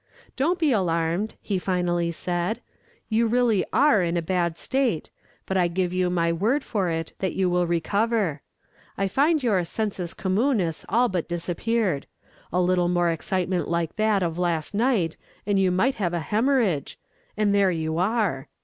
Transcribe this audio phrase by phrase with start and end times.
[0.35, 2.59] "Don't be alarmed," he finally said.
[3.07, 5.11] "You really are in a bad state;
[5.45, 8.41] but I give you my word for it that you will recover.
[8.97, 12.07] I find your sensus communis all but disappeared.
[12.51, 16.97] A little more excitement like that of last night, and you might have a hemorrhage
[17.37, 18.47] and there you are!